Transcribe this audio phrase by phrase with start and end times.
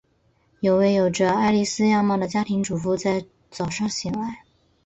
[0.61, 4.43] 有位有着艾莉丝样貌的家庭主妇在早上醒来。